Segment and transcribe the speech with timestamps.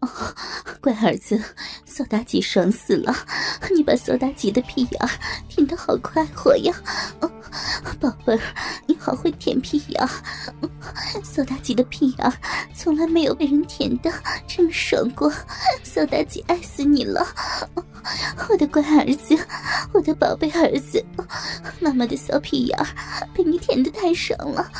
[0.00, 0.08] 哦，
[0.80, 1.42] 乖儿子，
[1.84, 3.14] 苏妲己爽死了！
[3.74, 5.08] 你把苏妲己的屁眼儿
[5.48, 6.74] 舔得好快活呀！
[7.20, 7.30] 哦，
[7.98, 8.40] 宝贝儿，
[8.86, 10.08] 你好会舔屁眼儿。
[11.24, 12.32] 扫大吉的屁眼儿
[12.74, 14.12] 从来没有被人舔的
[14.46, 15.32] 这么爽过，
[15.82, 17.26] 苏妲己爱死你了！
[18.48, 19.36] 我的乖儿子，
[19.92, 21.04] 我的宝贝儿子，
[21.80, 22.86] 妈妈的骚屁眼儿
[23.34, 24.70] 被你舔得太爽了。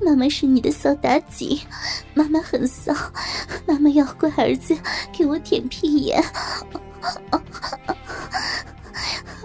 [0.00, 1.62] 妈妈是你的骚妲己，
[2.14, 2.94] 妈妈很骚，
[3.66, 4.76] 妈妈要乖儿子
[5.12, 6.22] 给我舔屁眼。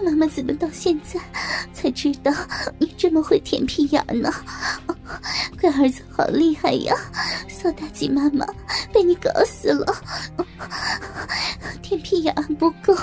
[0.04, 1.18] 妈妈怎么到现在
[1.72, 2.32] 才知道
[2.78, 4.32] 你这么会舔屁眼呢？
[5.60, 6.94] 乖儿子好厉害呀！
[7.48, 8.46] 骚妲己妈妈
[8.92, 10.02] 被你搞死了，
[11.76, 12.94] 舔屁眼不够，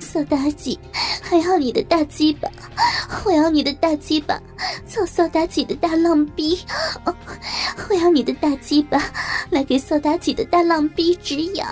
[0.00, 0.78] 骚妲己
[1.22, 2.48] 还要你的大鸡巴，
[3.24, 4.40] 我要你的大鸡巴，
[4.86, 6.58] 操骚妲己的大浪逼，
[7.88, 9.02] 我要你的大鸡巴
[9.50, 11.66] 来给骚妲己的大浪逼止痒。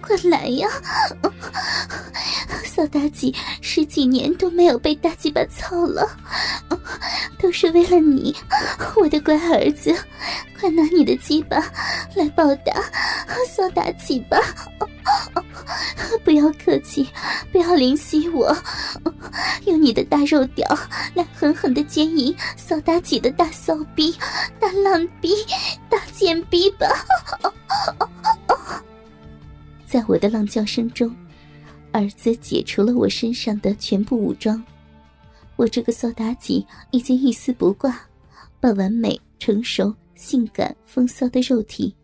[0.00, 0.68] 快来呀！
[2.64, 6.08] 骚妲己十几年都没有被大鸡巴操了，
[7.38, 8.34] 都是为了你，
[8.96, 9.94] 我的乖儿子！
[10.58, 11.58] 快拿你的鸡巴
[12.14, 12.72] 来报答
[13.48, 14.38] 扫大吉吧！
[16.24, 17.06] 不要客气，
[17.52, 18.56] 不要怜惜我，
[19.66, 20.66] 用你的大肉屌
[21.14, 24.14] 来狠狠的奸淫扫大吉的大骚逼、
[24.58, 25.34] 大浪逼、
[25.88, 26.88] 大贱逼吧！
[29.86, 31.14] 在我的浪叫声中，
[31.92, 34.62] 儿子解除了我身上的全部武装。
[35.56, 38.08] 我这个骚妲己已经一丝不挂，
[38.60, 41.94] 把完美、成熟、性感、风骚的肉体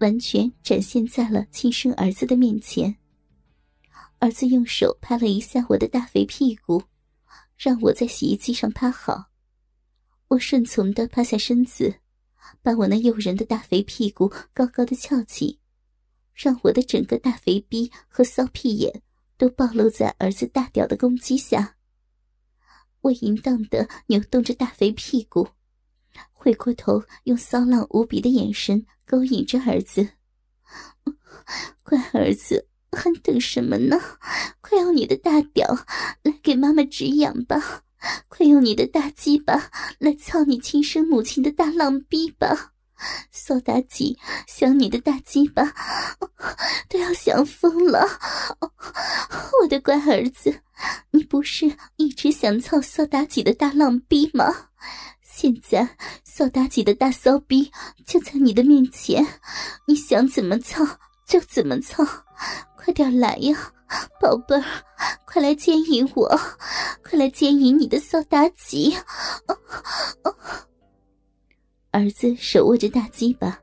[0.00, 2.96] 完全展现在了亲生儿子的面前。
[4.18, 6.82] 儿子用手拍了一下我的大肥屁股，
[7.56, 9.26] 让我在洗衣机上趴好。
[10.28, 11.94] 我顺从的趴下身子，
[12.62, 15.58] 把我那诱人的大肥屁股高高的翘起。
[16.34, 19.02] 让我的整个大肥逼和骚屁眼
[19.36, 21.76] 都暴露在儿子大屌的攻击下。
[23.02, 25.48] 我淫荡的扭动着大肥屁股，
[26.32, 30.08] 回过头用骚浪无比的眼神勾引着儿子。
[31.82, 34.00] 乖儿子，还等什么呢？
[34.60, 35.66] 快用你的大屌
[36.22, 37.82] 来给妈妈止痒吧！
[38.28, 42.72] 快用你的大鸡巴来操你亲生母亲的大浪逼吧！
[43.30, 45.62] 苏妲己想你的大鸡巴，
[46.88, 48.06] 都要想疯了！
[49.62, 50.60] 我的乖儿子，
[51.10, 54.68] 你不是一直想操苏妲己的大浪逼吗？
[55.22, 57.70] 现在苏妲己的大骚逼
[58.06, 59.26] 就在你的面前，
[59.86, 60.86] 你想怎么操
[61.26, 62.04] 就怎么操，
[62.76, 63.72] 快点来呀，
[64.20, 64.64] 宝贝儿，
[65.24, 66.28] 快来奸淫我，
[67.02, 68.96] 快来奸淫你的苏妲己！
[71.92, 73.60] 儿子手握着大鸡巴，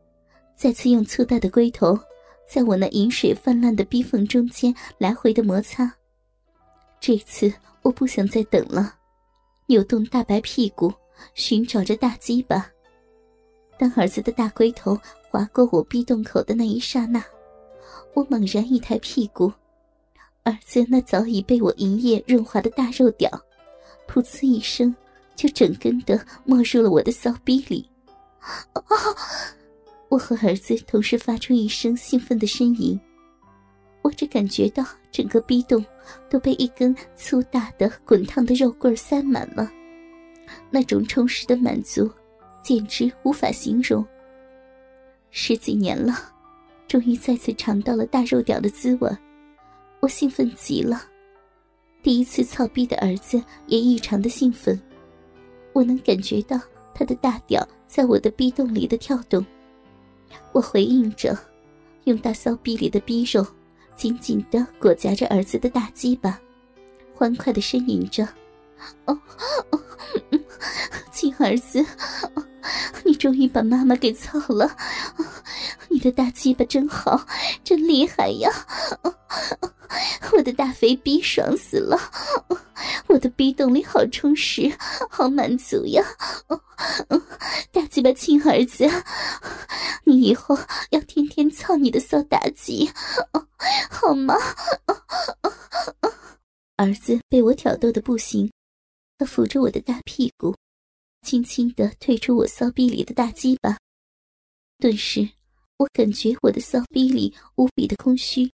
[0.56, 2.00] 再次用粗大的龟头
[2.48, 5.92] 在我那饮水泛滥的逼缝中间来回的摩擦。
[7.00, 7.52] 这次
[7.82, 8.94] 我不想再等了，
[9.66, 10.94] 扭动大白屁股，
[11.34, 12.70] 寻找着大鸡巴。
[13.80, 14.96] 当儿子的大龟头
[15.32, 17.24] 划过我逼洞口的那一刹那，
[18.14, 19.52] 我猛然一抬屁股，
[20.44, 23.28] 儿子那早已被我银液润滑的大肉屌，
[24.08, 24.96] 噗呲一声
[25.36, 27.90] 就整根的没入了我的骚逼里。
[28.74, 28.82] 啊！
[30.10, 33.00] 我和儿子同时发出一声兴奋的呻吟，
[34.02, 35.86] 我只感觉到整个逼洞
[36.30, 39.72] 都被一根粗大的滚烫的肉棍塞满了，
[40.72, 42.10] 那种充实的满足
[42.64, 44.04] 简直无法形容。
[45.30, 46.34] 十几年了，
[46.88, 49.10] 终于再次尝到了大肉屌的滋味，
[50.00, 51.04] 我兴奋极了。
[52.02, 54.82] 第一次操逼的儿子也异常的兴奋，
[55.72, 56.60] 我能感觉到
[56.96, 57.64] 他的大屌。
[57.90, 59.44] 在我的逼洞里的跳动，
[60.52, 61.36] 我回应着，
[62.04, 63.46] 用大骚逼里的逼肉
[63.96, 66.40] 紧紧的裹夹着儿子的大鸡巴，
[67.16, 68.30] 欢快的呻吟着
[69.06, 69.20] ：“哦，
[71.12, 71.84] 亲儿子，
[73.04, 74.78] 你终于把妈妈给操了，
[75.90, 77.26] 你的大鸡巴真好，
[77.64, 78.52] 真厉害呀！
[80.40, 81.98] 我的大肥逼爽死了。”
[83.08, 84.72] 我的逼洞里好充实，
[85.10, 86.02] 好满足呀！
[87.74, 88.88] 大鸡巴亲儿子，
[90.06, 90.58] 你以后
[90.92, 92.90] 要天天操你的骚大鸡，
[93.90, 94.36] 好吗？
[96.78, 98.50] 儿子被我挑逗的不行，
[99.18, 100.56] 他扶着我的大屁股，
[101.22, 103.78] 轻轻的退出我骚逼里的大鸡巴。
[104.78, 105.28] 顿时，
[105.78, 108.50] 我感觉我的骚逼里无比的空虚，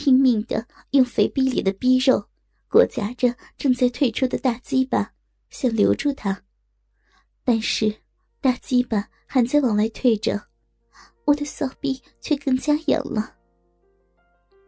[0.00, 2.24] 拼命的用肥逼里的逼肉。
[2.70, 5.12] 裹夹着正在退出的大鸡巴，
[5.50, 6.40] 想留住它，
[7.44, 7.94] 但是
[8.40, 10.40] 大鸡巴还在往外退着，
[11.26, 13.34] 我的骚逼却更加痒了。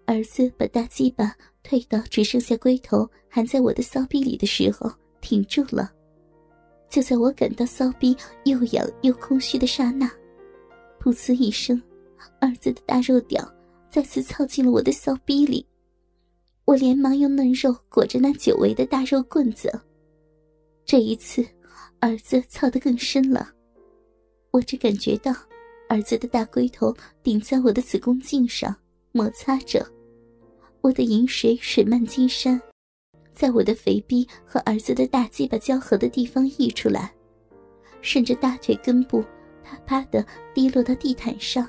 [0.04, 4.92] 儿子把大鸡巴退到只剩下龟头含在我的骚逼里的时候，
[5.22, 5.90] 停住了。
[6.90, 8.14] 就在我感到骚逼
[8.44, 10.06] 又痒又空虚的刹那，
[11.00, 11.80] 噗呲一声，
[12.38, 13.50] 儿子的大肉屌
[13.92, 15.66] 再次操进了我的骚逼里。
[16.64, 19.70] 我连忙用嫩肉裹着那久违的大肉棍子。
[20.86, 21.46] 这一次，
[22.00, 23.52] 儿子操得更深了。
[24.50, 25.30] 我只感觉到，
[25.90, 28.74] 儿子的大龟头顶在我的子宫颈上，
[29.12, 29.86] 摩擦着。
[30.80, 32.58] 我的饮水水漫金山，
[33.30, 37.12] 在我的肥逼和儿子的大鸡巴交合的地方溢出来，
[38.00, 39.22] 顺着大腿根部
[39.62, 41.68] 啪啪的滴落到地毯上。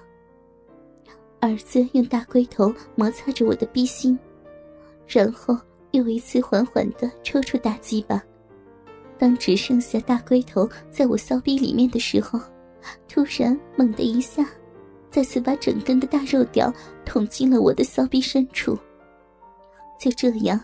[1.44, 4.18] 儿子用大龟头摩擦着我的逼心，
[5.06, 5.58] 然后
[5.92, 8.24] 又一次缓缓的抽出大鸡巴。
[9.18, 12.40] 当只剩下大龟头在我骚逼里面的时候，
[13.10, 14.48] 突然猛的一下，
[15.12, 16.74] 再次把整根的大肉屌
[17.04, 18.80] 捅进了我的骚逼深处。
[20.00, 20.58] 就这样，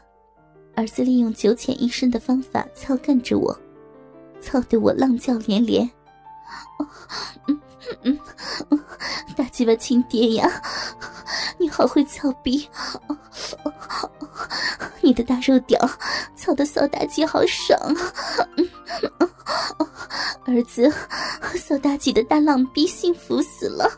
[0.76, 3.54] 儿子利用九浅一深的方法操干着我，
[4.40, 5.84] 操得我浪叫连连。
[6.80, 6.88] 嗯
[7.50, 7.62] 嗯
[8.04, 8.20] 嗯，
[9.36, 10.62] 大鸡巴亲爹呀，
[11.58, 12.70] 你好会操逼！
[15.02, 15.80] 你的大肉屌
[16.36, 17.80] 操的骚大姐好爽
[19.18, 19.28] 啊！
[20.46, 20.92] 儿子，
[21.58, 23.90] 骚大姐的大浪逼幸福死了！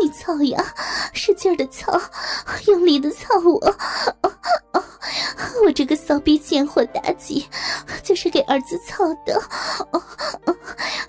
[0.00, 0.62] 你操呀，
[1.12, 2.00] 使劲的操，
[2.66, 3.76] 用力的操我！
[5.64, 7.42] 我这个骚逼贱货大姐，
[8.02, 9.42] 就是给儿子操的。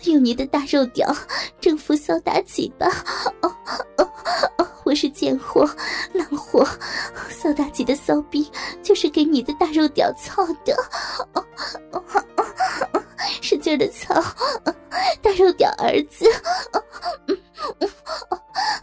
[0.06, 1.16] 用你的大肉屌
[1.60, 2.88] 征服骚大姐吧！
[4.84, 5.68] 我是贱货、
[6.13, 6.68] 浪货，
[7.30, 8.50] 骚大姐的骚逼
[8.84, 10.75] 就是给你的大肉屌操的。
[11.34, 11.44] 哦
[11.92, 12.04] 哦
[12.94, 13.04] 哦
[13.42, 14.13] 使劲的操，
[15.22, 16.25] 大肉屌儿子！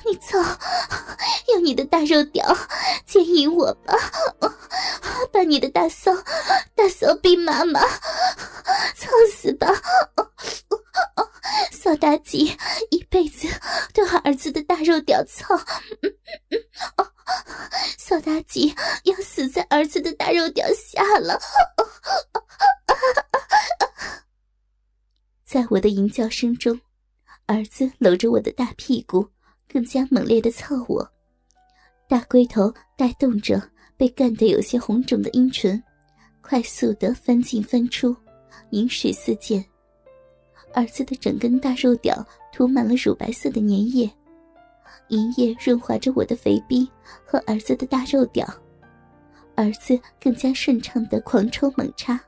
[0.04, 0.38] 你操，
[1.54, 2.44] 用你的大肉屌
[3.06, 3.94] 牵引我吧，
[5.32, 6.12] 把你的大骚
[6.74, 7.80] 大骚逼妈妈
[8.96, 9.68] 操死吧！
[10.16, 10.28] 哦
[11.70, 12.38] 骚大姐
[12.90, 13.48] 一辈子
[13.92, 15.56] 都和儿子的大肉屌操，
[17.98, 18.72] 骚大姐
[19.04, 21.40] 要死在儿子的大肉屌下了。
[25.44, 26.80] 在我的淫叫声中，
[27.46, 29.28] 儿子搂着我的大屁股，
[29.68, 31.12] 更加猛烈的操我。
[32.08, 33.60] 大龟头带动着
[33.96, 35.82] 被干得有些红肿的阴唇，
[36.40, 38.16] 快速的翻进翻出，
[38.70, 39.64] 饮水四溅。
[40.74, 44.10] 儿子的整根大肉屌涂满了乳白色的粘液，
[45.08, 46.88] 银液润滑着我的肥逼
[47.24, 48.46] 和儿子的大肉屌。
[49.54, 52.18] 儿子更加顺畅的狂抽猛插，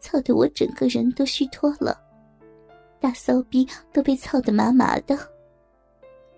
[0.00, 1.96] 操得我整个人都虚脱了。
[2.98, 5.16] 大骚逼都被操得麻麻的，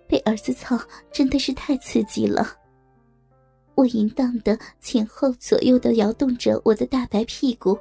[0.07, 0.79] 被儿子操
[1.11, 2.55] 真的是太刺激了。
[3.73, 7.75] 我淫荡的前后左右的摇动着我的大白屁股，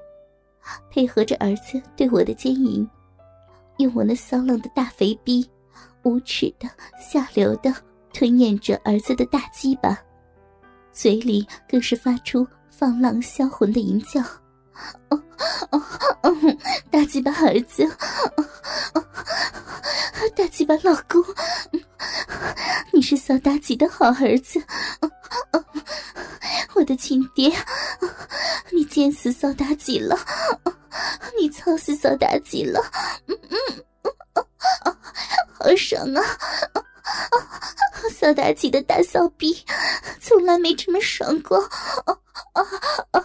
[0.91, 2.89] 配合着儿子对我的奸淫，
[3.79, 5.49] 用我那骚浪的大肥逼，
[6.03, 6.69] 无耻的
[7.01, 7.75] 下流的
[8.13, 9.99] 吞咽着儿子的大鸡巴，
[10.93, 14.21] 嘴里更是发出放浪销魂的淫叫。
[15.11, 15.23] 哦
[15.71, 15.83] 哦
[16.23, 16.37] 哦！
[16.91, 17.85] 大鸡巴儿子，
[18.37, 18.45] 哦
[18.95, 19.05] 哦
[20.37, 21.23] 大鸡巴老公，
[22.93, 24.63] 你是骚大吉的好儿子，
[25.53, 25.65] 我
[26.89, 27.55] 的亲爹，
[28.73, 30.19] 你奸死骚妲己了，
[31.39, 32.81] 你操死骚妲己了，
[33.27, 33.59] 嗯嗯，
[35.59, 36.23] 好爽啊！
[38.11, 39.63] 骚妲己的大骚逼，
[40.19, 41.59] 从来没这么爽过。
[42.55, 42.65] 啊
[43.13, 43.23] 啊！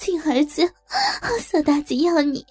[0.00, 0.66] 亲儿子，
[1.42, 2.44] 骚妲己要你，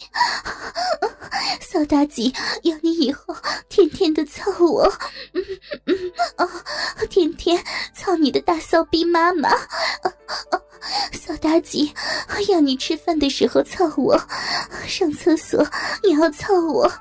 [1.59, 2.33] 骚大吉
[2.63, 3.35] 要你以后
[3.69, 4.83] 天天的操我，
[5.33, 5.43] 嗯
[5.85, 5.95] 嗯
[6.37, 6.49] 啊，
[7.09, 7.61] 天天
[7.93, 9.49] 操你的大骚逼妈妈。
[11.11, 11.91] 骚大吉
[12.49, 14.15] 要你吃饭的时候操我，
[14.87, 15.65] 上厕所
[16.03, 16.91] 也要操我，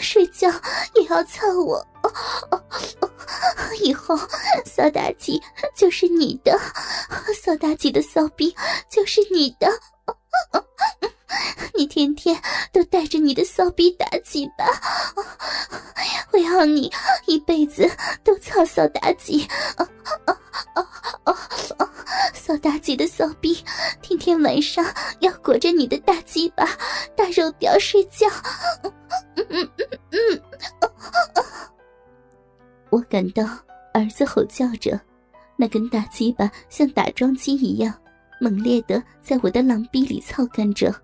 [0.00, 0.48] 睡觉
[0.94, 1.84] 也要操我。
[3.82, 4.16] 以后
[4.64, 5.42] 骚大吉
[5.76, 6.58] 就是你的，
[7.42, 8.54] 骚大吉的骚逼
[8.88, 9.68] 就是你的。
[11.76, 12.40] 你天天
[12.72, 14.64] 都带着你的骚逼打鸡巴，
[16.32, 16.90] 我要你
[17.26, 17.90] 一辈子
[18.24, 19.46] 都操骚大吉。
[22.34, 23.62] 骚大吉的骚逼，
[24.00, 24.84] 天天晚上
[25.18, 26.64] 要裹着你的大鸡巴、
[27.16, 28.26] 大肉屌睡觉。
[32.90, 33.42] 我感到
[33.92, 34.98] 儿子吼叫着，
[35.56, 37.92] 那根大鸡巴像打桩机一样
[38.40, 40.94] 猛烈的在我的狼逼里操干着。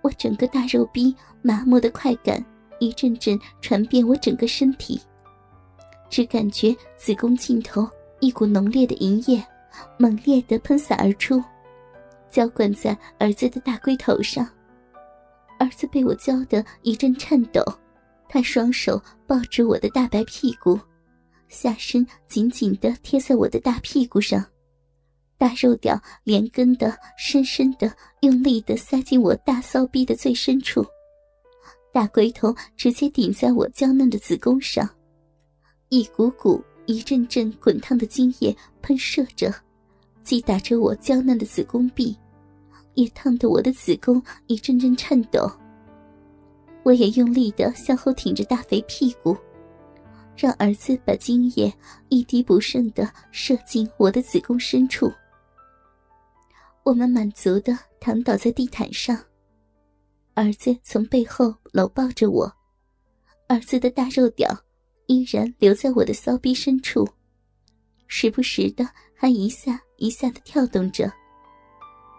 [0.00, 2.44] 我整个大肉逼麻木的快感
[2.80, 5.00] 一阵阵传遍我整个身体，
[6.10, 7.88] 只感觉子宫尽头
[8.20, 9.42] 一股浓烈的银液
[9.96, 11.42] 猛烈的喷洒而出，
[12.28, 14.48] 浇灌在儿子的大龟头上。
[15.58, 17.62] 儿子被我浇得一阵颤抖，
[18.28, 20.76] 他双手抱住我的大白屁股，
[21.48, 24.44] 下身紧紧的贴在我的大屁股上。
[25.42, 30.86] 大肉屌连根的、深深的、用力的塞进我大骚逼的最深处，
[31.92, 34.88] 大龟头直接顶在我娇嫩的子宫上，
[35.88, 39.52] 一股股、一阵阵滚烫的精液喷射着，
[40.22, 42.16] 击打着我娇嫩的子宫壁，
[42.94, 45.50] 也烫得我的子宫一阵阵颤抖。
[46.84, 49.36] 我也用力的向后挺着大肥屁股，
[50.36, 51.74] 让儿子把精液
[52.10, 55.12] 一滴不剩的射进我的子宫深处。
[56.84, 59.16] 我们满足的躺倒在地毯上，
[60.34, 62.52] 儿子从背后搂抱着我，
[63.46, 64.48] 儿子的大肉屌
[65.06, 67.08] 依然留在我的骚逼深处，
[68.08, 68.84] 时不时的
[69.14, 71.08] 还一下一下的跳动着，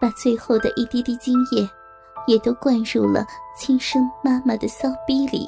[0.00, 1.68] 把最后的一滴滴精液
[2.26, 5.46] 也都灌入了亲生妈妈的骚逼里。